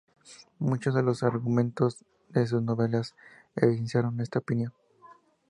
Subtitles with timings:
[0.57, 3.13] Muchos de los argumentos de sus novelas
[3.55, 4.73] evidenciaron esta opinión.